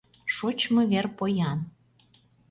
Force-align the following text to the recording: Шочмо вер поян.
Шочмо 0.35 0.81
вер 0.91 1.05
поян. 1.17 1.59